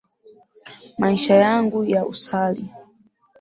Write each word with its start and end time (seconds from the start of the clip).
Maisha 0.97 1.35
yangu 1.35 1.83
ya 1.85 2.05
usali. 2.05 2.65